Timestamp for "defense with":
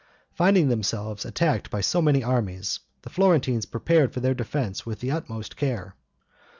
4.33-4.99